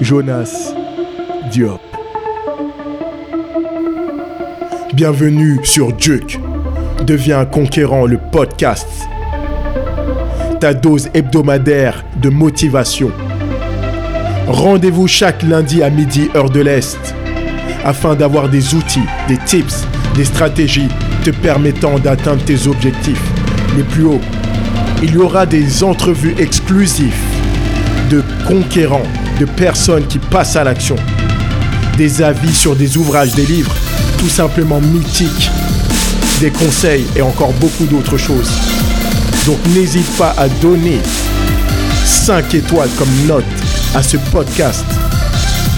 [0.00, 0.74] Jonas
[1.50, 1.80] Diop.
[4.94, 6.38] Bienvenue sur Duke.
[7.06, 8.88] Deviens conquérant le podcast.
[10.60, 13.10] Ta dose hebdomadaire de motivation.
[14.46, 16.98] Rendez-vous chaque lundi à midi heure de l'Est
[17.84, 20.88] afin d'avoir des outils, des tips, des stratégies
[21.24, 23.22] te permettant d'atteindre tes objectifs
[23.76, 24.20] les plus hauts.
[25.02, 27.29] Il y aura des entrevues exclusives
[28.10, 29.06] de conquérants,
[29.38, 30.96] de personnes qui passent à l'action,
[31.96, 33.74] des avis sur des ouvrages, des livres,
[34.18, 35.50] tout simplement mythiques,
[36.40, 38.50] des conseils et encore beaucoup d'autres choses.
[39.46, 40.98] Donc n'hésite pas à donner
[42.04, 43.44] 5 étoiles comme note
[43.94, 44.84] à ce podcast.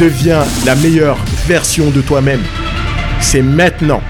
[0.00, 2.40] Deviens la meilleure version de toi-même.
[3.20, 4.00] C'est maintenant.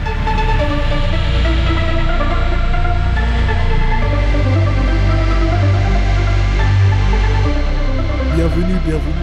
[8.55, 9.15] Bienvenue, bienvenue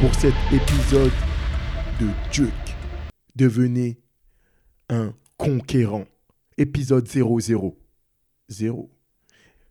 [0.00, 1.12] pour cet épisode
[2.00, 2.52] de Duke.
[3.36, 4.00] Devenez
[4.88, 6.06] un conquérant.
[6.56, 7.76] Épisode 00.
[8.48, 8.90] 0.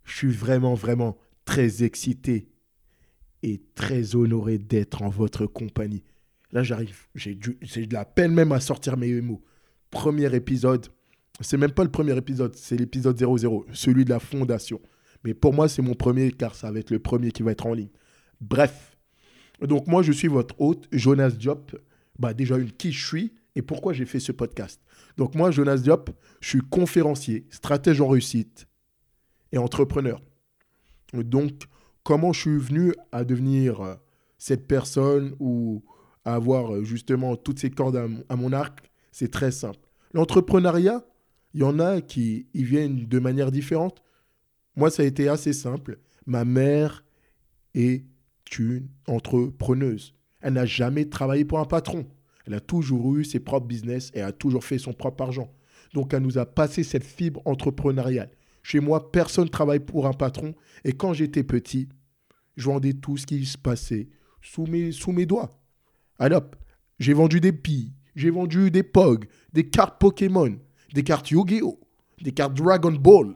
[0.04, 2.50] Je suis vraiment, vraiment très excité
[3.42, 6.04] et très honoré d'être en votre compagnie.
[6.52, 9.42] Là, j'arrive, j'ai de la peine même à sortir mes mots.
[9.90, 10.86] Premier épisode,
[11.40, 14.80] c'est même pas le premier épisode, c'est l'épisode 00, celui de la fondation.
[15.24, 17.66] Mais pour moi, c'est mon premier car ça va être le premier qui va être
[17.66, 17.90] en ligne.
[18.42, 18.98] Bref.
[19.62, 21.76] Donc, moi, je suis votre hôte, Jonas Diop.
[22.20, 24.82] Bah, déjà, une qui je suis et pourquoi j'ai fait ce podcast.
[25.18, 26.10] Donc, moi, Jonas Diop,
[26.42, 28.68] je suis conférencier, stratège en réussite
[29.52, 30.22] et entrepreneur.
[31.14, 31.64] Donc,
[32.04, 33.96] comment je suis venu à devenir euh,
[34.38, 35.84] cette personne ou
[36.26, 39.88] à avoir euh, justement toutes ces cordes à, mon arc, c'est très simple.
[40.14, 41.06] L'entrepreneuriat,
[41.54, 44.02] il y en a qui y viennent de manière différente.
[44.76, 46.00] Moi, ça a été assez simple.
[46.26, 47.04] Ma mère
[47.76, 48.06] est
[48.60, 50.16] une entrepreneuse.
[50.42, 52.06] Elle n'a jamais travaillé pour un patron.
[52.46, 55.54] Elle a toujours eu ses propres business et a toujours fait son propre argent.
[55.94, 58.32] Donc, elle nous a passé cette fibre entrepreneuriale.
[58.64, 60.54] Chez moi, personne ne travaille pour un patron.
[60.84, 61.90] Et quand j'étais petit,
[62.56, 64.10] je vendais tout ce qui se passait
[64.42, 65.60] sous mes, sous mes doigts.
[67.00, 70.56] J'ai vendu des pilles, j'ai vendu des POG, des cartes Pokémon,
[70.94, 71.80] des cartes Yu-Gi-Oh!,
[72.22, 73.36] des cartes Dragon Ball.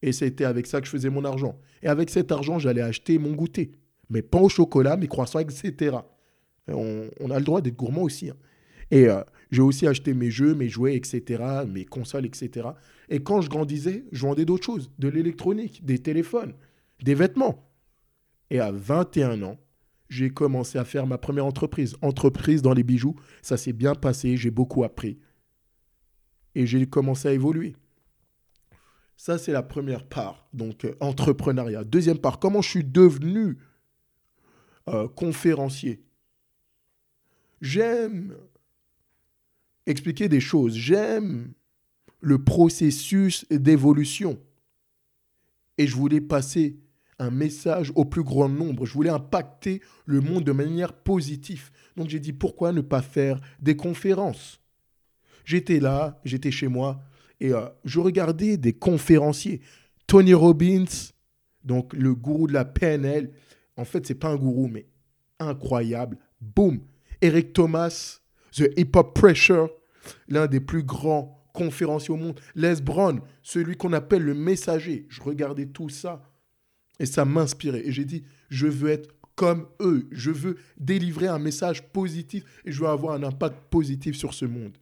[0.00, 1.58] Et c'était avec ça que je faisais mon argent.
[1.82, 3.72] Et avec cet argent, j'allais acheter mon goûter.
[4.10, 5.98] Mes pains au chocolat, mes croissants, etc.
[6.68, 8.30] On, a le droit d'être gourmand aussi.
[8.30, 8.36] Hein.
[8.90, 12.68] Et euh, j'ai aussi acheté mes jeux, mes jouets, etc., mes consoles, etc.
[13.08, 16.54] Et quand je grandissais, je vendais d'autres choses, de l'électronique, des téléphones,
[17.02, 17.70] des vêtements.
[18.50, 19.58] Et à 21 ans,
[20.08, 21.96] j'ai commencé à faire ma première entreprise.
[22.00, 25.18] Entreprise dans les bijoux, ça s'est bien passé, j'ai beaucoup appris.
[26.54, 27.76] Et j'ai commencé à évoluer.
[29.16, 31.84] Ça, c'est la première part, donc euh, entrepreneuriat.
[31.84, 33.58] Deuxième part, comment je suis devenu
[34.94, 36.02] euh, conférencier.
[37.60, 38.36] J'aime
[39.86, 41.52] expliquer des choses, j'aime
[42.20, 44.38] le processus d'évolution.
[45.76, 46.76] Et je voulais passer
[47.18, 48.86] un message au plus grand nombre.
[48.86, 51.70] Je voulais impacter le monde de manière positive.
[51.96, 54.60] Donc j'ai dit pourquoi ne pas faire des conférences?
[55.44, 57.00] J'étais là, j'étais chez moi
[57.40, 59.60] et euh, je regardais des conférenciers.
[60.06, 60.84] Tony Robbins,
[61.64, 63.30] donc le gourou de la PNL.
[63.78, 64.86] En fait, c'est pas un gourou, mais
[65.38, 66.18] incroyable.
[66.40, 66.80] Boom.
[67.22, 68.20] Eric Thomas,
[68.52, 69.70] The Hip Hop Pressure,
[70.28, 72.40] l'un des plus grands conférenciers au monde.
[72.56, 75.06] Les Brown, celui qu'on appelle le messager.
[75.08, 76.22] Je regardais tout ça
[76.98, 77.86] et ça m'inspirait.
[77.86, 80.08] Et j'ai dit, je veux être comme eux.
[80.10, 84.44] Je veux délivrer un message positif et je veux avoir un impact positif sur ce
[84.44, 84.76] monde.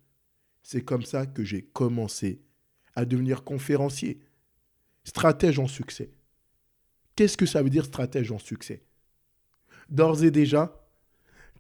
[0.63, 2.41] C'est comme ça que j'ai commencé
[2.95, 4.21] à devenir conférencier,
[5.05, 6.16] stratège en succès.
[7.17, 8.83] Qu'est-ce que ça veut dire stratège en succès?
[9.89, 10.87] D'ores et déjà,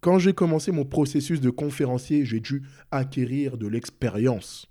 [0.00, 4.68] quand j'ai commencé mon processus de conférencier, j'ai dû acquérir de l'expérience.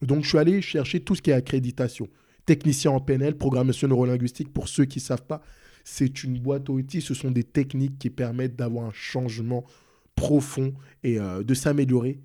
[0.00, 2.08] Donc je suis allé chercher tout ce qui est accréditation
[2.48, 5.42] technicien en PNL, programmation neurolinguistique, pour ceux qui ne savent pas,
[5.84, 7.02] c'est une boîte aux outils.
[7.02, 9.66] Ce sont des techniques qui permettent d'avoir un changement
[10.14, 10.72] profond
[11.04, 12.20] et euh, de s'améliorer.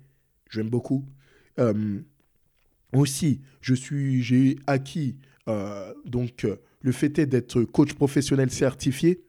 [0.48, 1.04] J'aime beaucoup.
[1.58, 2.00] Euh,
[2.94, 6.46] aussi, j'ai acquis euh, donc
[6.84, 9.24] le fait d'être coach professionnel certifié.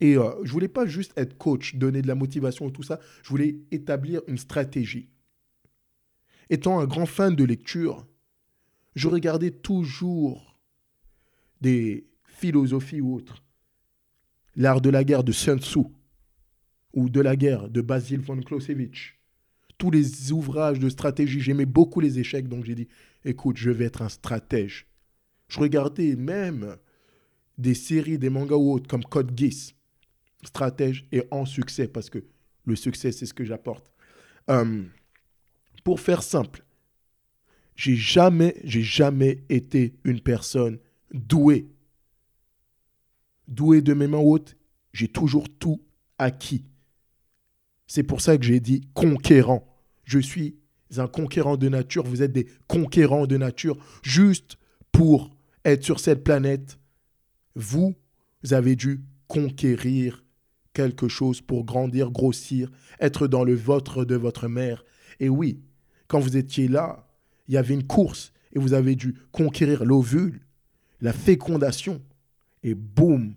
[0.00, 3.00] Et je voulais pas juste être coach, donner de la motivation et tout ça.
[3.22, 5.08] Je voulais établir une stratégie.
[6.50, 8.06] Étant un grand fan de lecture,
[8.94, 10.60] je regardais toujours
[11.62, 13.42] des philosophies ou autres.
[14.54, 15.84] L'art de la guerre de Sun Tzu
[16.92, 19.14] ou de la guerre de Basil von Clausewitz.
[19.78, 22.88] Tous les ouvrages de stratégie, j'aimais beaucoup les échecs, donc j'ai dit,
[23.24, 24.86] écoute, je vais être un stratège.
[25.52, 26.78] Je regardais même
[27.58, 29.74] des séries, des mangas ou autres, comme Code Geass.
[30.44, 32.24] stratège et en succès, parce que
[32.64, 33.84] le succès, c'est ce que j'apporte.
[34.48, 34.82] Euh,
[35.84, 36.64] pour faire simple,
[37.76, 40.78] j'ai jamais, j'ai jamais été une personne
[41.12, 41.68] douée.
[43.46, 44.56] Douée de mes mains hautes,
[44.94, 45.82] j'ai toujours tout
[46.16, 46.64] acquis.
[47.86, 49.68] C'est pour ça que j'ai dit conquérant.
[50.04, 50.56] Je suis
[50.96, 54.56] un conquérant de nature, vous êtes des conquérants de nature, juste
[54.92, 55.30] pour
[55.64, 56.78] être sur cette planète.
[57.54, 57.94] Vous,
[58.50, 60.24] avez dû conquérir
[60.72, 62.70] quelque chose pour grandir, grossir,
[63.00, 64.84] être dans le vôtre de votre mère.
[65.20, 65.60] Et oui,
[66.08, 67.08] quand vous étiez là,
[67.48, 70.40] il y avait une course et vous avez dû conquérir l'ovule,
[71.00, 72.02] la fécondation.
[72.62, 73.34] Et boum,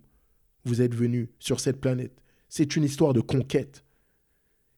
[0.63, 2.21] vous êtes venu sur cette planète.
[2.49, 3.83] C'est une histoire de conquête.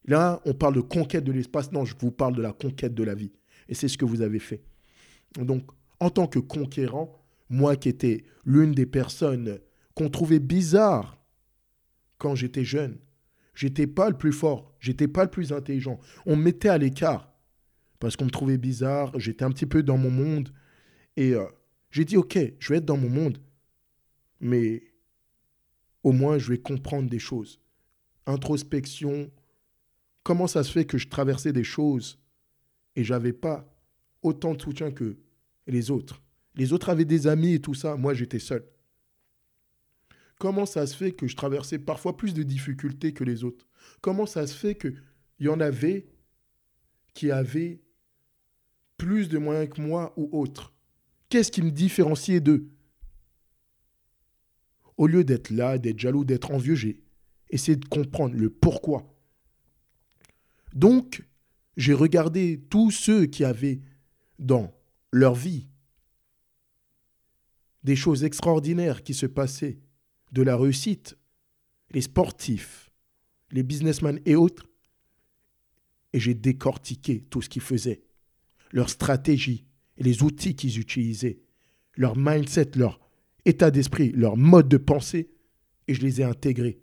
[0.06, 1.72] Là, on parle de conquête de l'espace.
[1.72, 3.32] Non, je vous parle de la conquête de la vie.
[3.68, 4.62] Et c'est ce que vous avez fait.
[5.38, 5.64] Donc,
[6.00, 7.14] en tant que conquérant,
[7.50, 9.60] moi qui étais l'une des personnes
[9.94, 11.22] qu'on trouvait bizarre
[12.18, 12.98] quand j'étais jeune,
[13.54, 16.00] j'étais pas le plus fort, j'étais pas le plus intelligent.
[16.26, 17.34] On me mettait à l'écart
[18.00, 20.54] parce qu'on me trouvait bizarre, j'étais un petit peu dans mon monde.
[21.16, 21.46] Et euh,
[21.92, 23.40] j'ai dit, ok, je vais être dans mon monde,
[24.40, 24.84] mais
[26.04, 27.60] au moins je vais comprendre des choses.
[28.26, 29.32] Introspection,
[30.24, 32.20] comment ça se fait que je traversais des choses
[32.96, 33.74] et j'avais pas
[34.22, 35.18] autant de soutien que
[35.66, 36.22] les autres?
[36.58, 38.68] Les autres avaient des amis et tout ça, moi j'étais seul.
[40.40, 43.66] Comment ça se fait que je traversais parfois plus de difficultés que les autres?
[44.02, 45.00] Comment ça se fait qu'il
[45.40, 46.10] y en avait
[47.14, 47.82] qui avaient
[48.98, 50.74] plus de moyens que moi ou autres?
[51.30, 52.70] Qu'est-ce qui me différenciait d'eux?
[54.98, 57.04] Au lieu d'être là, d'être jaloux, d'être envieux, j'ai
[57.50, 59.16] essayé de comprendre le pourquoi.
[60.74, 61.24] Donc,
[61.76, 63.82] j'ai regardé tous ceux qui avaient
[64.40, 64.74] dans
[65.12, 65.68] leur vie
[67.88, 69.80] des choses extraordinaires qui se passaient,
[70.34, 71.18] de la réussite,
[71.92, 72.92] les sportifs,
[73.52, 74.66] les businessmen et autres,
[76.12, 78.02] et j'ai décortiqué tout ce qu'ils faisaient
[78.72, 79.66] leur stratégie
[79.98, 81.40] les outils qu'ils utilisaient,
[81.96, 83.00] leur mindset, leur
[83.46, 85.32] état d'esprit, leur mode de pensée,
[85.88, 86.80] et je les ai intégrés.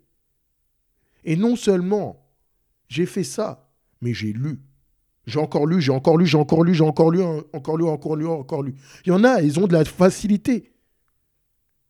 [1.23, 2.27] Et non seulement
[2.87, 3.71] j'ai fait ça,
[4.01, 4.59] mais j'ai lu.
[5.27, 8.15] J'ai encore lu, j'ai encore lu, j'ai encore lu, j'ai encore lu, encore lu, encore
[8.15, 8.75] lu, encore lu.
[9.05, 10.71] Il y en a, ils ont de la facilité.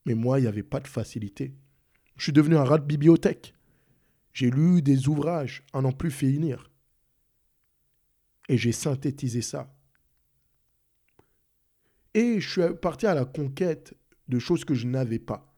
[0.05, 1.55] Mais moi, il n'y avait pas de facilité.
[2.17, 3.53] Je suis devenu un rat de bibliothèque.
[4.33, 6.69] J'ai lu des ouvrages à n'en plus finir.
[8.47, 9.73] Et j'ai synthétisé ça.
[12.13, 13.95] Et je suis parti à la conquête
[14.27, 15.53] de choses que je n'avais pas.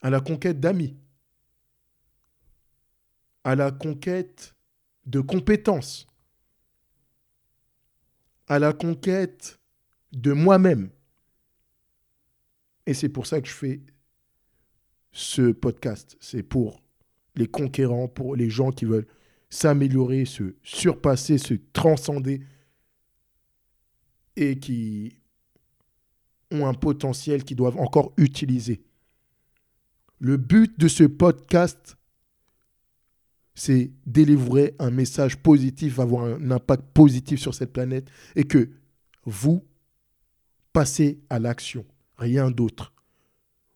[0.00, 0.96] À la conquête d'amis.
[3.44, 4.54] À la conquête
[5.06, 6.06] de compétences.
[8.46, 9.60] À la conquête
[10.12, 10.90] de moi-même.
[12.88, 13.82] Et c'est pour ça que je fais
[15.12, 16.16] ce podcast.
[16.20, 16.82] C'est pour
[17.36, 19.06] les conquérants, pour les gens qui veulent
[19.50, 22.40] s'améliorer, se surpasser, se transcender
[24.36, 25.18] et qui
[26.50, 28.80] ont un potentiel qu'ils doivent encore utiliser.
[30.18, 31.98] Le but de ce podcast,
[33.54, 38.70] c'est délivrer un message positif, avoir un impact positif sur cette planète et que
[39.26, 39.62] vous
[40.72, 41.84] passez à l'action,
[42.18, 42.92] rien d'autre.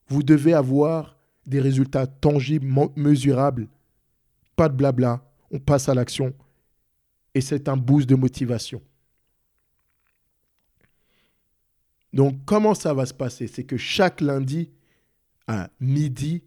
[0.08, 1.16] Vous devez avoir
[1.46, 2.66] des résultats tangibles,
[2.96, 3.68] mesurables,
[4.56, 6.34] pas de blabla, on passe à l'action
[7.34, 8.82] et c'est un boost de motivation.
[12.12, 13.46] Donc, comment ça va se passer?
[13.46, 14.70] C'est que chaque lundi
[15.46, 16.42] à midi,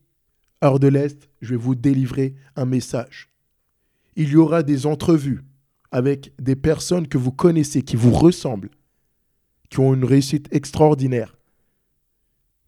[0.64, 3.30] heure de l'Est, je vais vous délivrer un message.
[4.16, 5.44] Il y aura des entrevues
[5.92, 8.70] avec des personnes que vous connaissez, qui vous ressemblent,
[9.70, 11.35] qui ont une réussite extraordinaire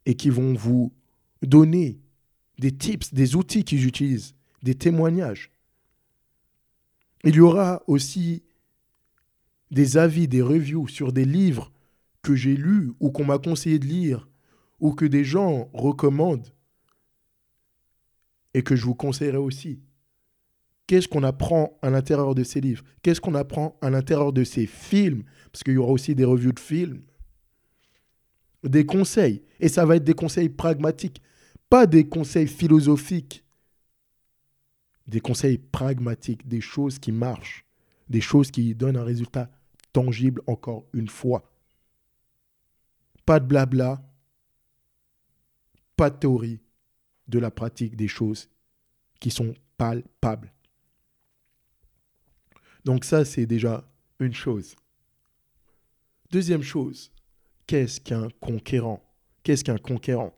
[0.08, 0.94] et qui vont vous
[1.44, 2.00] donner
[2.58, 4.34] des tips, des outils qu'ils utilisent,
[4.64, 5.52] des témoignages.
[7.24, 8.42] Il y aura aussi
[9.70, 11.74] des avis, des reviews sur des livres
[12.22, 14.30] que j'ai lu ou qu'on m'a conseillé de lire
[14.80, 16.54] ou que des gens recommandent
[18.54, 19.82] et que je vous conseillerais aussi.
[20.88, 22.86] Qu'est-ce qu'on apprend à l'intérieur de ces livres?
[23.04, 25.24] Qu'est-ce qu'on apprend à l'intérieur de ces films?
[25.52, 27.02] Parce qu'il y aura aussi des revues de films.
[28.64, 29.44] Des conseils.
[29.60, 31.22] Et ça va être des conseils pragmatiques,
[31.70, 33.44] pas des conseils philosophiques.
[35.08, 37.66] Des conseils pragmatiques, des choses qui marchent,
[38.10, 39.50] des choses qui donnent un résultat
[39.94, 41.50] tangible encore une fois.
[43.26, 44.02] Pas de blabla,
[45.96, 46.60] pas de théorie,
[47.28, 48.50] de la pratique des choses
[49.20, 50.54] qui sont palpables.
[52.86, 53.86] Donc ça, c'est déjà
[54.20, 54.76] une chose.
[56.32, 57.12] Deuxième chose,
[57.68, 59.04] qu'est-ce qu'un conquérant?
[59.44, 60.34] Qu'est-ce qu'un conquérant?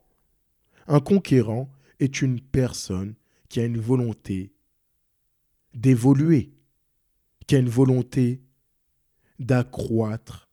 [0.87, 3.15] Un conquérant est une personne
[3.47, 4.53] qui a une volonté
[5.73, 6.51] d'évoluer,
[7.47, 8.41] qui a une volonté
[9.37, 10.49] d'accroître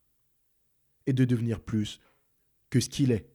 [1.07, 2.01] et de devenir plus
[2.71, 3.29] que ce qu'il est.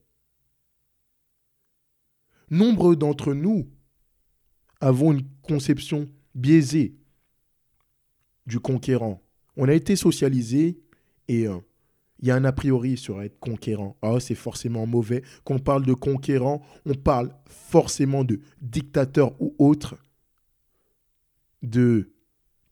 [2.50, 3.70] Nombre d'entre nous
[4.80, 6.96] avons une conception biaisée
[8.46, 9.22] du conquérant.
[9.56, 10.80] On a été socialisé
[11.28, 11.60] et euh,
[12.22, 13.98] il y a un a priori sur être conquérant.
[14.02, 15.24] Ah, c'est forcément mauvais.
[15.44, 19.98] Quand on parle de conquérant, on parle forcément de dictateur ou autre,
[21.64, 22.14] de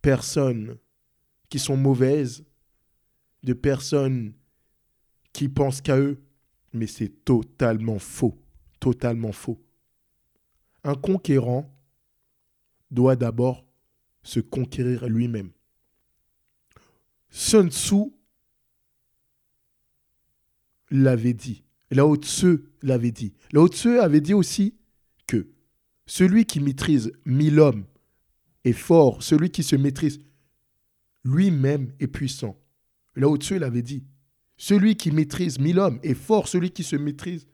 [0.02, 0.78] personnes
[1.50, 2.46] qui sont mauvaises,
[3.44, 4.34] de personnes
[5.34, 6.22] qui pensent qu'à eux.
[6.74, 8.40] Mais c'est totalement faux.
[8.80, 9.60] Totalement faux.
[10.84, 11.76] Un conquérant
[12.92, 13.66] doit d'abord
[14.22, 15.52] se conquérir lui-même.
[17.30, 18.12] Sun Tzu
[20.92, 21.64] l'avait dit.
[21.92, 23.34] Lao Tzu l'avait dit.
[23.52, 24.76] Lao Tzu avait dit aussi
[25.28, 25.48] que
[26.06, 27.86] celui qui maîtrise mille hommes
[28.64, 30.20] est fort, celui qui se maîtrise
[31.24, 32.58] lui-même est puissant.
[33.16, 34.06] Lao Tzu l'avait dit.
[34.58, 37.48] Celui qui maîtrise mille hommes est fort, celui qui se maîtrise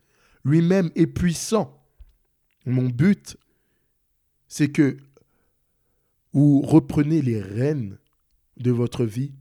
[0.44, 1.82] lui-même est puissant.
[2.66, 3.36] Mon but,
[4.48, 4.96] c'est que
[6.32, 7.98] vous reprenez les rênes
[8.56, 9.32] de votre vie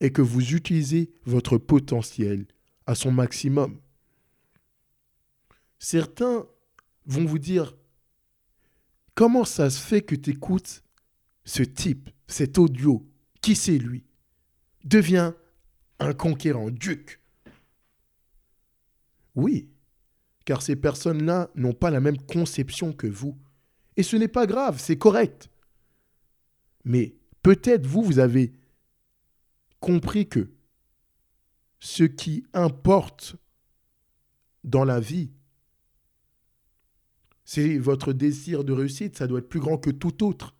[0.00, 2.46] et que vous utilisez votre potentiel
[2.92, 3.80] à son maximum.
[5.78, 6.46] Certains
[7.06, 7.74] vont vous dire,
[9.14, 10.84] comment ça se fait que tu écoutes
[11.44, 13.04] ce type, cet audio?
[13.40, 14.04] Qui c'est lui?
[14.84, 15.34] Deviens
[15.98, 17.20] un conquérant, duc.
[19.34, 19.70] Oui,
[20.44, 23.36] car ces personnes-là n'ont pas la même conception que vous.
[23.96, 25.48] Et ce n'est pas grave, c'est correct.
[26.84, 28.52] Mais peut-être vous, vous avez
[29.80, 30.50] compris que
[31.82, 33.34] ce qui importe
[34.62, 35.32] dans la vie,
[37.44, 40.54] c'est votre désir de réussite, ça doit être plus grand que tout autre.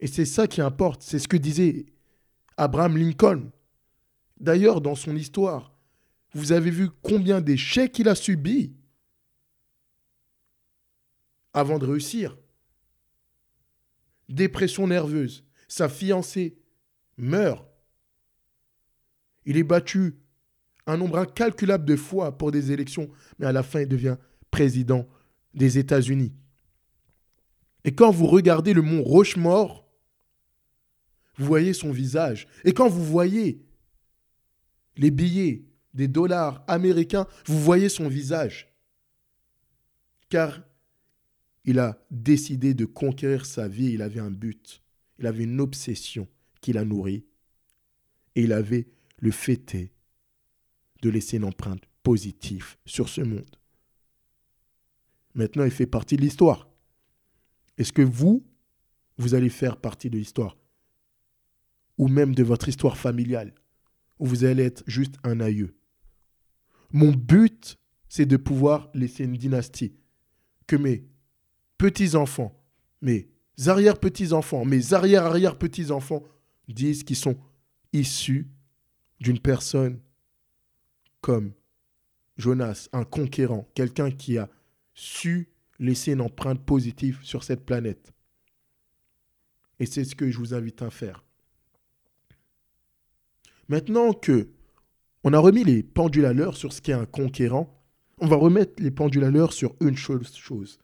[0.00, 1.86] Et c'est ça qui importe, c'est ce que disait
[2.58, 3.50] Abraham Lincoln.
[4.38, 5.72] D'ailleurs, dans son histoire,
[6.34, 8.76] vous avez vu combien d'échecs il a subis
[11.54, 12.36] avant de réussir.
[14.28, 16.58] Dépression nerveuse, sa fiancée
[17.16, 17.66] meurt
[19.46, 20.16] il est battu
[20.86, 23.08] un nombre incalculable de fois pour des élections,
[23.38, 24.16] mais à la fin, il devient
[24.50, 25.08] président
[25.54, 26.32] des États-Unis.
[27.84, 29.88] Et quand vous regardez le mont Rochemort,
[31.36, 32.46] vous voyez son visage.
[32.64, 33.64] Et quand vous voyez
[34.96, 38.72] les billets des dollars américains, vous voyez son visage.
[40.28, 40.62] Car
[41.64, 44.82] il a décidé de conquérir sa vie, il avait un but,
[45.18, 46.28] il avait une obsession
[46.60, 47.24] qu'il a nourrie,
[48.34, 49.92] et il avait le fait est
[51.02, 53.56] de laisser une empreinte positive sur ce monde.
[55.34, 56.68] Maintenant, il fait partie de l'histoire.
[57.76, 58.46] Est-ce que vous,
[59.18, 60.56] vous allez faire partie de l'histoire?
[61.98, 63.54] Ou même de votre histoire familiale?
[64.18, 65.74] Ou vous allez être juste un aïeux
[66.92, 67.78] Mon but,
[68.08, 69.96] c'est de pouvoir laisser une dynastie.
[70.66, 71.04] Que mes
[71.78, 72.62] petits-enfants,
[73.02, 73.28] mes
[73.66, 76.22] arrière-petits-enfants, mes arrière-arrière-petits-enfants
[76.68, 77.36] disent qu'ils sont
[77.92, 78.48] issus
[79.24, 79.98] d'une personne
[81.22, 81.52] comme
[82.36, 84.50] Jonas, un conquérant, quelqu'un qui a
[84.92, 88.12] su laisser une empreinte positive sur cette planète.
[89.80, 91.24] Et c'est ce que je vous invite à faire.
[93.68, 94.50] Maintenant que
[95.24, 97.82] on a remis les pendules à l'heure sur ce qu'est un conquérant,
[98.18, 100.78] on va remettre les pendules à l'heure sur une chose.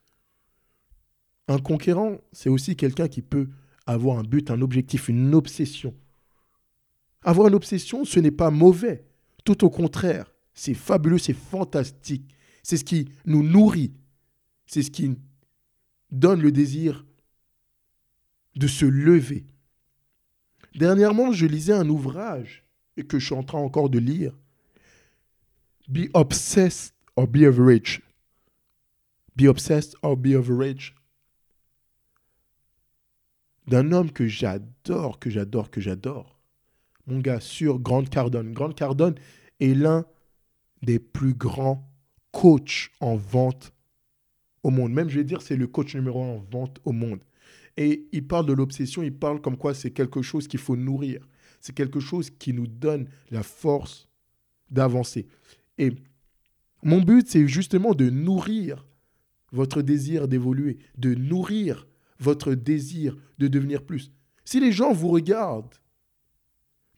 [1.46, 3.50] Un conquérant, c'est aussi quelqu'un qui peut
[3.86, 5.94] avoir un but, un objectif, une obsession.
[7.22, 9.04] Avoir une obsession, ce n'est pas mauvais.
[9.44, 12.34] Tout au contraire, c'est fabuleux, c'est fantastique.
[12.62, 13.92] C'est ce qui nous nourrit.
[14.66, 15.16] C'est ce qui
[16.10, 17.04] donne le désir
[18.56, 19.46] de se lever.
[20.74, 22.64] Dernièrement, je lisais un ouvrage
[22.96, 24.36] et que je suis en train encore de lire.
[25.88, 28.02] Be obsessed or be average.
[29.36, 30.94] Be obsessed or be average.
[33.66, 36.39] D'un homme que j'adore, que j'adore, que j'adore
[37.06, 38.52] mon gars, sur Grande Cardone.
[38.52, 39.14] Grande Cardone
[39.60, 40.04] est l'un
[40.82, 41.90] des plus grands
[42.32, 43.72] coachs en vente
[44.62, 44.92] au monde.
[44.92, 47.20] Même, je vais dire, c'est le coach numéro un en vente au monde.
[47.76, 51.26] Et il parle de l'obsession, il parle comme quoi c'est quelque chose qu'il faut nourrir.
[51.60, 54.08] C'est quelque chose qui nous donne la force
[54.70, 55.26] d'avancer.
[55.78, 55.92] Et
[56.82, 58.86] mon but, c'est justement de nourrir
[59.52, 61.86] votre désir d'évoluer, de nourrir
[62.18, 64.12] votre désir de devenir plus.
[64.44, 65.74] Si les gens vous regardent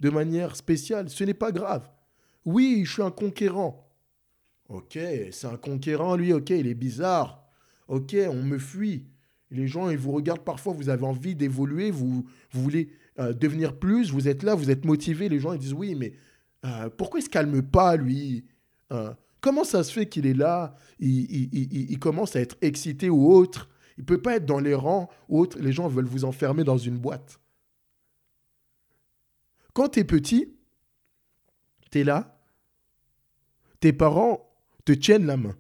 [0.03, 1.09] de manière spéciale.
[1.09, 1.89] Ce n'est pas grave.
[2.45, 3.89] Oui, je suis un conquérant.
[4.69, 4.99] Ok,
[5.31, 7.47] c'est un conquérant, lui, ok, il est bizarre.
[7.89, 9.07] Ok, on me fuit.
[9.51, 14.11] Les gens, ils vous regardent parfois, vous avez envie d'évoluer, vous, voulez euh, devenir plus,
[14.11, 15.29] vous êtes là, vous êtes motivé.
[15.29, 16.15] Les gens, ils disent oui, mais
[16.65, 18.45] euh, pourquoi il se calme pas, lui
[18.93, 20.75] euh, Comment ça se fait qu'il est là?
[21.01, 23.69] Il, commence à être excité ou autre.
[23.99, 25.59] Il peut pas être dans les rangs ou autre.
[25.61, 27.41] Les gens veulent vous enfermer dans une boîte.
[29.73, 30.55] Quand tu es petit,
[31.91, 32.39] tu es là,
[33.81, 34.49] tes parents
[34.85, 35.57] te tiennent la main,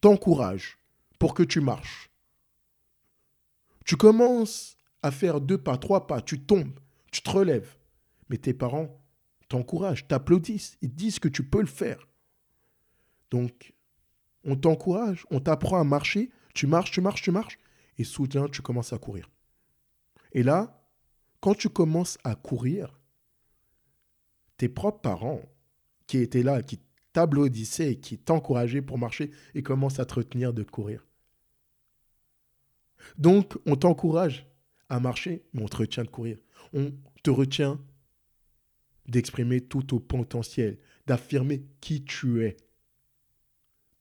[0.00, 0.78] t'encouragent
[1.18, 2.10] pour que tu marches.
[3.84, 6.78] Tu commences à faire deux pas, trois pas, tu tombes,
[7.12, 7.76] tu te relèves.
[8.28, 9.00] Mais tes parents
[9.48, 12.08] t'encouragent, t'applaudissent, ils disent que tu peux le faire.
[13.30, 13.74] Donc,
[14.44, 17.58] on t'encourage, on t'apprend à marcher, tu marches, tu marches, tu marches,
[17.98, 19.30] et soudain, tu commences à courir.
[20.32, 20.82] Et là,
[21.40, 22.98] quand tu commences à courir,
[24.56, 25.42] tes propres parents
[26.06, 26.80] qui étaient là, qui
[27.12, 31.06] t'applaudissaient, qui t'encourageaient pour marcher, ils commencent à te retenir de courir.
[33.18, 34.46] Donc, on t'encourage
[34.88, 36.38] à marcher, mais on te retient de courir.
[36.72, 36.92] On
[37.22, 37.80] te retient
[39.06, 42.56] d'exprimer tout au potentiel, d'affirmer qui tu es,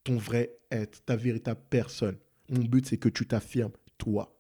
[0.04, 2.18] ton vrai être, ta véritable personne.
[2.50, 4.38] Mon but, c'est que tu t'affirmes, toi,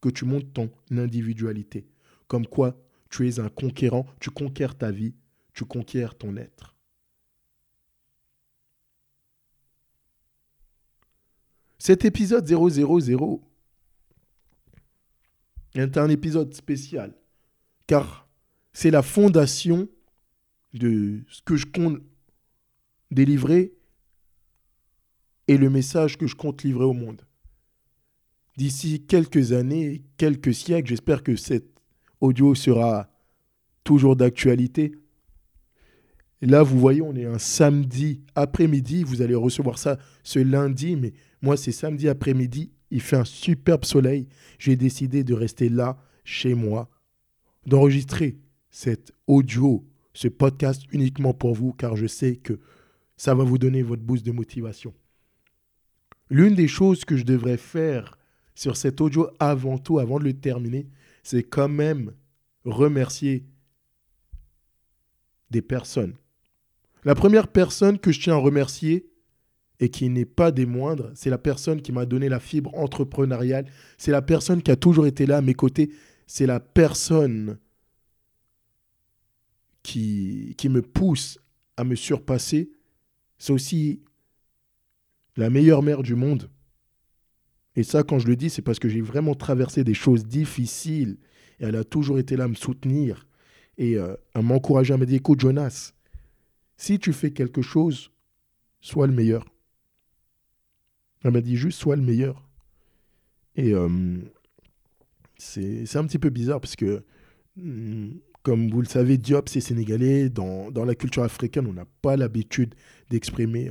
[0.00, 1.86] que tu montes ton individualité,
[2.26, 2.80] comme quoi
[3.10, 5.14] tu es un conquérant, tu conquiers ta vie,
[5.60, 6.74] tu conquiers ton être.
[11.78, 13.42] Cet épisode 000
[15.74, 17.14] est un épisode spécial,
[17.86, 18.26] car
[18.72, 19.86] c'est la fondation
[20.72, 22.00] de ce que je compte
[23.10, 23.74] délivrer
[25.46, 27.26] et le message que je compte livrer au monde.
[28.56, 31.66] D'ici quelques années, quelques siècles, j'espère que cet
[32.22, 33.10] audio sera
[33.84, 34.92] toujours d'actualité.
[36.42, 39.04] Là, vous voyez, on est un samedi après-midi.
[39.04, 42.72] Vous allez recevoir ça ce lundi, mais moi, c'est samedi après-midi.
[42.90, 44.26] Il fait un superbe soleil.
[44.58, 46.88] J'ai décidé de rester là, chez moi,
[47.66, 48.38] d'enregistrer
[48.70, 52.58] cet audio, ce podcast uniquement pour vous, car je sais que
[53.16, 54.94] ça va vous donner votre boost de motivation.
[56.30, 58.16] L'une des choses que je devrais faire
[58.54, 60.88] sur cet audio avant tout, avant de le terminer,
[61.22, 62.12] c'est quand même
[62.64, 63.44] remercier
[65.50, 66.14] des personnes.
[67.04, 69.10] La première personne que je tiens à remercier,
[69.80, 73.64] et qui n'est pas des moindres, c'est la personne qui m'a donné la fibre entrepreneuriale,
[73.96, 75.90] c'est la personne qui a toujours été là à mes côtés,
[76.26, 77.58] c'est la personne
[79.82, 81.38] qui, me pousse
[81.78, 82.70] à me surpasser,
[83.38, 84.02] c'est aussi
[85.36, 86.50] la meilleure mère du monde.
[87.74, 91.16] Et ça, quand je le dis, c'est parce que j'ai vraiment traversé des choses difficiles.
[91.58, 93.26] Et elle a toujours été là à me soutenir
[93.78, 95.94] et euh, à m'encourager à me dire, écoute Jonas,
[96.80, 98.10] si tu fais quelque chose,
[98.80, 99.44] sois le meilleur.
[101.22, 102.42] Elle m'a dit juste, sois le meilleur.
[103.54, 104.18] Et euh,
[105.36, 107.04] c'est un petit peu bizarre parce que
[107.56, 108.12] hmm,
[108.42, 110.30] comme vous le savez, Diop, c'est sénégalais.
[110.30, 112.74] Dans, dans, la culture africaine, on n'a pas l'habitude
[113.10, 113.70] d'exprimer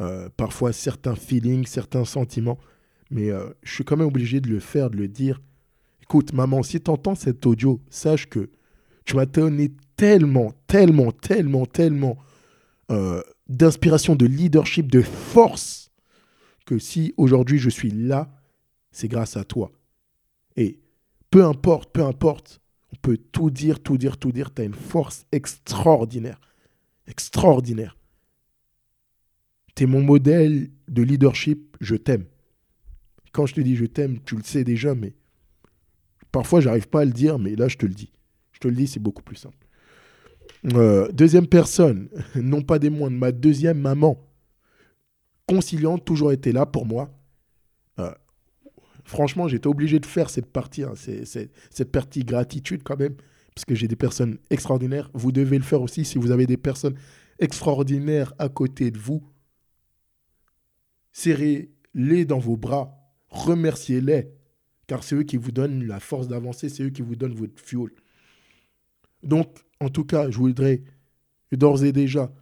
[0.00, 2.58] euh, parfois certains feelings, certains sentiments.
[3.10, 5.40] Mais euh, je suis quand même obligé de le faire, de le dire.
[6.02, 8.50] Écoute, maman, si tu entends cet audio, sache que
[9.06, 12.18] tu m'as donné tellement, tellement, tellement, tellement
[12.92, 15.90] euh, d'inspiration, de leadership, de force,
[16.66, 18.32] que si aujourd'hui je suis là,
[18.90, 19.72] c'est grâce à toi.
[20.56, 20.80] Et
[21.30, 24.52] peu importe, peu importe on peut tout dire, tout dire, tout dire.
[24.52, 26.40] Tu as une force extraordinaire.
[27.06, 27.96] Extraordinaire.
[29.74, 31.76] Tu es mon modèle de leadership.
[31.80, 32.26] Je t'aime.
[33.32, 35.14] Quand je te dis je t'aime, tu le sais déjà, mais
[36.30, 38.12] parfois, j'arrive pas à le dire, mais là, je te le dis.
[38.52, 39.61] Je te le dis, c'est beaucoup plus simple.
[40.66, 44.28] Euh, deuxième personne, non pas des moindres, ma deuxième maman,
[45.46, 47.10] conciliante, toujours été là pour moi.
[47.98, 48.12] Euh,
[49.04, 53.16] franchement, j'étais obligé de faire cette partie, hein, cette partie gratitude quand même,
[53.54, 55.10] parce que j'ai des personnes extraordinaires.
[55.14, 56.94] Vous devez le faire aussi si vous avez des personnes
[57.38, 59.22] extraordinaires à côté de vous.
[61.12, 62.96] Serrez-les dans vos bras,
[63.28, 64.30] remerciez-les,
[64.86, 67.60] car c'est eux qui vous donnent la force d'avancer, c'est eux qui vous donnent votre
[67.60, 67.90] fuel.
[69.22, 69.48] Donc,
[69.80, 70.82] en tout cas, je voudrais
[71.52, 72.32] d'ores et déjà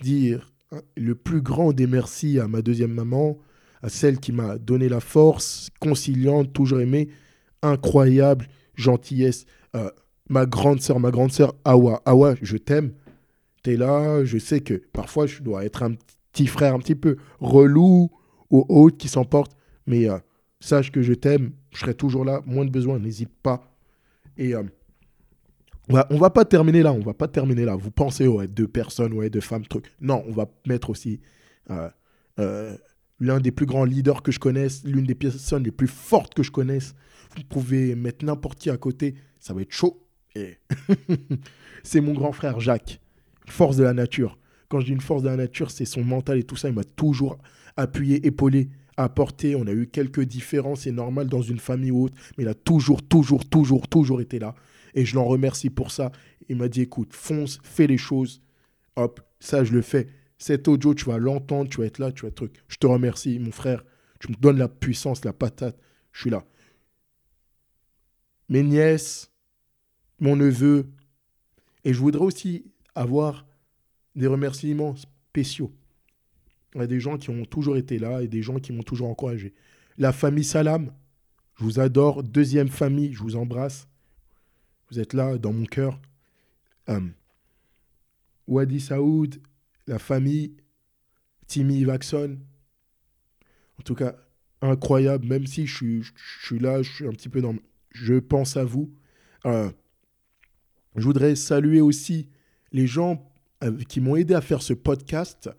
[0.00, 3.38] dire hein, le plus grand des merci à ma deuxième maman,
[3.82, 7.08] à celle qui m'a donné la force, conciliante, toujours aimée,
[7.62, 9.44] incroyable, gentillesse.
[9.74, 9.90] Euh,
[10.28, 12.02] ma grande sœur, ma grande sœur, Awa.
[12.04, 12.92] Awa, je t'aime.
[13.64, 15.94] Tu es là, je sais que parfois je dois être un
[16.32, 18.10] petit frère un petit peu relou
[18.50, 19.52] ou autre qui s'emporte,
[19.86, 20.18] mais euh,
[20.60, 23.74] sache que je t'aime, je serai toujours là, moins de besoin, n'hésite pas.
[24.36, 24.62] Et euh,
[25.88, 27.76] on va, pas terminer là, on va pas terminer là.
[27.76, 29.86] Vous pensez, ouais, deux personnes, ouais, deux femmes, truc.
[30.00, 31.20] Non, on va mettre aussi
[33.20, 36.42] l'un des plus grands leaders que je connaisse, l'une des personnes les plus fortes que
[36.42, 36.94] je connaisse.
[37.36, 40.06] Vous pouvez mettre n'importe qui à côté, ça va être chaud.
[40.34, 40.58] Et
[41.82, 43.00] c'est mon grand frère Jacques,
[43.46, 44.38] force de la nature.
[44.68, 46.68] Quand je dis une force de la nature, c'est son mental et tout ça.
[46.68, 47.38] Il m'a toujours
[47.76, 49.56] appuyé, épaulé, apporté.
[49.56, 52.54] On a eu quelques différences, c'est normal dans une famille ou autre, mais il a
[52.54, 54.54] toujours, toujours, toujours, toujours été là.
[54.98, 56.10] Et je l'en remercie pour ça.
[56.48, 58.42] Il m'a dit écoute, fonce, fais les choses.
[58.96, 60.08] Hop, ça, je le fais.
[60.38, 62.56] Cet audio, tu vas l'entendre, tu vas être là, tu vas être truc.
[62.66, 63.84] Je te remercie, mon frère.
[64.18, 65.78] Tu me donnes la puissance, la patate.
[66.10, 66.44] Je suis là.
[68.48, 69.30] Mes nièces,
[70.18, 70.90] mon neveu.
[71.84, 73.46] Et je voudrais aussi avoir
[74.16, 75.72] des remerciements spéciaux.
[76.76, 79.54] A des gens qui ont toujours été là et des gens qui m'ont toujours encouragé.
[79.96, 80.90] La famille Salam,
[81.56, 82.24] je vous adore.
[82.24, 83.87] Deuxième famille, je vous embrasse.
[84.90, 86.00] Vous êtes là dans mon cœur.
[86.88, 87.00] Euh,
[88.46, 89.40] Wadi Saoud,
[89.86, 90.56] la famille,
[91.46, 92.38] Timmy Vaxon.
[93.78, 94.16] En tout cas,
[94.62, 96.02] incroyable, même si je
[96.40, 97.54] suis, là, je suis un petit peu dans...
[97.90, 98.92] Je pense à vous.
[99.46, 99.70] Euh,
[100.96, 102.28] je voudrais saluer aussi
[102.72, 103.30] les gens
[103.88, 105.50] qui m'ont aidé à faire ce podcast.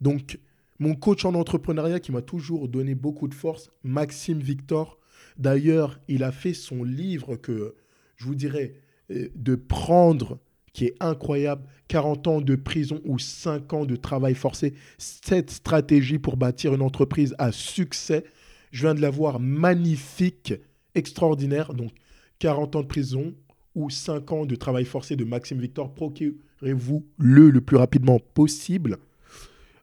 [0.00, 0.38] Donc,
[0.78, 4.98] mon coach en entrepreneuriat qui m'a toujours donné beaucoup de force, Maxime Victor.
[5.38, 7.74] D'ailleurs, il a fait son livre que
[8.16, 8.74] je vous dirais
[9.10, 10.38] euh, de prendre,
[10.72, 16.18] qui est incroyable, 40 ans de prison ou 5 ans de travail forcé, cette stratégie
[16.18, 18.24] pour bâtir une entreprise à succès.
[18.72, 20.54] Je viens de la voir magnifique,
[20.94, 21.72] extraordinaire.
[21.72, 21.92] Donc,
[22.40, 23.34] 40 ans de prison
[23.74, 25.94] ou 5 ans de travail forcé de Maxime Victor.
[25.94, 28.98] Procurez-vous le le plus rapidement possible.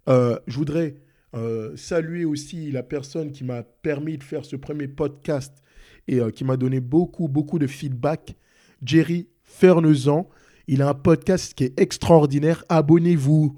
[0.10, 0.96] Euh, je voudrais
[1.36, 5.63] euh, saluer aussi la personne qui m'a permis de faire ce premier podcast
[6.08, 8.36] et euh, qui m'a donné beaucoup, beaucoup de feedback.
[8.84, 10.30] Jerry Fernezan.
[10.68, 12.64] Il a un podcast qui est extraordinaire.
[12.70, 13.58] Abonnez-vous.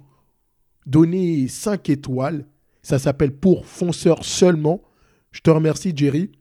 [0.86, 2.46] Donnez 5 étoiles.
[2.82, 4.84] Ça s'appelle Pour fonceurs seulement.
[5.32, 6.32] Je te remercie, Jerry.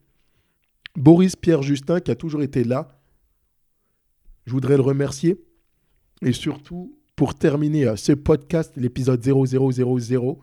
[0.95, 2.99] Boris Pierre Justin, qui a toujours été là.
[4.45, 5.43] Je voudrais le remercier.
[6.21, 10.35] Et surtout, pour terminer euh, ce podcast, l'épisode 0000,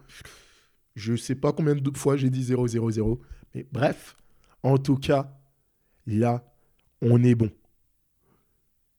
[0.94, 3.20] je ne sais pas combien de fois j'ai dit 000,
[3.55, 4.16] mais bref,
[4.62, 5.38] en tout cas,
[6.06, 6.44] là,
[7.00, 7.50] on est bon.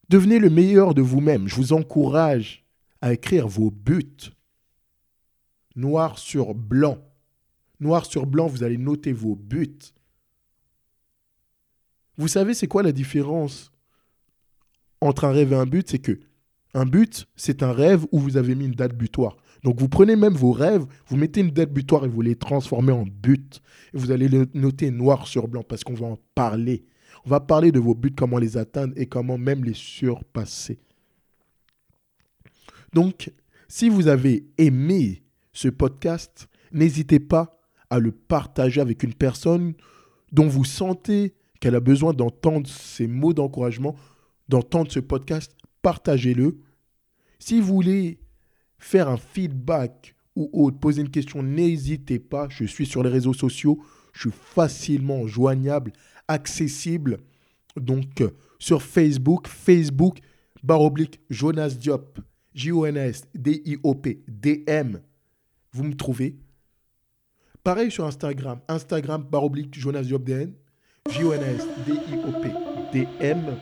[0.10, 1.48] Devenez le meilleur de vous-même.
[1.48, 2.66] Je vous encourage
[3.02, 4.32] à écrire vos buts.
[5.76, 7.00] Noir sur blanc.
[7.80, 9.94] Noir sur blanc, vous allez noter vos buts.
[12.18, 13.72] Vous savez, c'est quoi la différence
[15.02, 15.90] entre un rêve et un but?
[15.90, 16.20] C'est que
[16.76, 19.38] un but, c'est un rêve où vous avez mis une date butoir.
[19.64, 22.92] Donc vous prenez même vos rêves, vous mettez une date butoir et vous les transformez
[22.92, 23.62] en but.
[23.94, 26.86] Et vous allez le noter noir sur blanc parce qu'on va en parler.
[27.26, 30.80] On va parler de vos buts, comment les atteindre et comment même les surpasser.
[32.92, 33.32] Donc,
[33.68, 37.60] si vous avez aimé ce podcast, n'hésitez pas
[37.90, 39.74] à le partager avec une personne
[40.32, 43.96] dont vous sentez qu'elle a besoin d'entendre ces mots d'encouragement,
[44.50, 46.58] d'entendre ce podcast partagez-le.
[47.38, 48.18] Si vous voulez
[48.80, 52.48] faire un feedback ou autre, poser une question, n'hésitez pas.
[52.50, 53.80] Je suis sur les réseaux sociaux.
[54.14, 55.94] Je suis facilement joignable,
[56.28, 57.18] accessible.
[57.76, 58.24] Donc,
[58.60, 60.20] sur Facebook, Facebook,
[60.64, 62.20] barre oblique, Jonas Diop,
[62.54, 65.02] J-O-N-S, D-I-O-P, D-M.
[65.72, 66.38] Vous me trouvez?
[67.64, 70.54] Pareil sur Instagram, Instagram, barre oblique, Jonas Diop, D-N,
[71.10, 72.52] J-O-N-S, D-I-O-P,
[72.94, 73.58] D-M.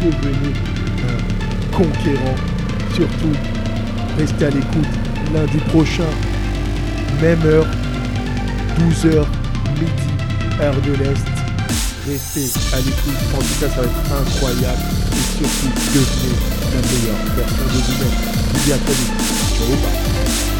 [0.00, 0.54] Devenez
[1.08, 2.36] un conquérant.
[2.94, 3.32] Surtout,
[4.16, 4.86] restez à l'écoute
[5.32, 6.08] lundi prochain,
[7.20, 7.66] même heure,
[8.78, 9.26] 12h
[9.74, 10.08] midi,
[10.60, 11.26] heure de l'Est.
[12.06, 13.18] Restez à l'écoute.
[13.34, 14.82] En tout cas, ça va être incroyable.
[15.12, 16.36] Et surtout, devenez
[16.72, 18.14] la meilleure version de vous-même.
[18.54, 20.53] Je vous